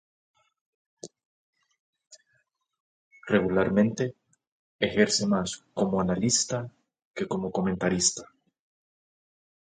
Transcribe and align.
Regularmente 3.27 4.15
ejerce 4.79 5.27
más 5.27 5.63
como 5.75 6.01
analista 6.01 6.71
que 7.13 7.27
como 7.27 7.51
comentarista. 7.51 8.23